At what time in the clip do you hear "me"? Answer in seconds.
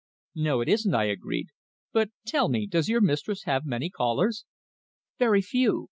2.49-2.65